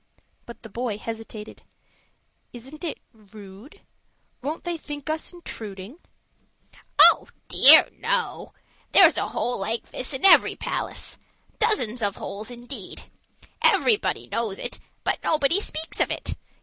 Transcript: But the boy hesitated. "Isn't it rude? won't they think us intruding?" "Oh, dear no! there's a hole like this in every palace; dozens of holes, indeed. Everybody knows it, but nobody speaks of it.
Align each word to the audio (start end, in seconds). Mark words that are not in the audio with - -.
But 0.47 0.63
the 0.63 0.69
boy 0.69 0.97
hesitated. 0.97 1.61
"Isn't 2.53 2.83
it 2.83 2.97
rude? 3.13 3.81
won't 4.41 4.63
they 4.63 4.75
think 4.75 5.11
us 5.11 5.31
intruding?" 5.31 5.99
"Oh, 6.99 7.27
dear 7.47 7.87
no! 7.99 8.55
there's 8.93 9.19
a 9.19 9.27
hole 9.27 9.59
like 9.59 9.91
this 9.91 10.11
in 10.13 10.25
every 10.25 10.55
palace; 10.55 11.19
dozens 11.59 12.01
of 12.01 12.15
holes, 12.15 12.49
indeed. 12.49 13.11
Everybody 13.61 14.25
knows 14.25 14.57
it, 14.57 14.79
but 15.03 15.19
nobody 15.23 15.59
speaks 15.61 15.99
of 15.99 16.09
it. 16.09 16.35